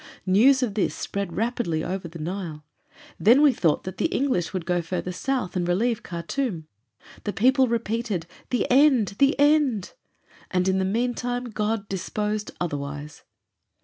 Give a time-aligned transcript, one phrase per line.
[0.25, 2.63] News of this spread rapidly over the Nile.
[3.19, 6.63] Then we thought that the English would go farther south and relieve Khartûm.
[7.23, 9.13] The people repeated, 'The end!
[9.19, 9.93] the end!'
[10.49, 13.21] And in the meantime God disposed otherwise."